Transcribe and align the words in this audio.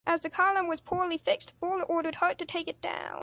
As 0.03 0.21
the 0.21 0.31
column 0.31 0.67
was 0.67 0.81
poorly 0.81 1.19
fixed, 1.19 1.53
Buller 1.59 1.83
ordered 1.83 2.15
Hart 2.15 2.39
to 2.39 2.45
take 2.45 2.67
it 2.67 2.81
down. 2.81 3.19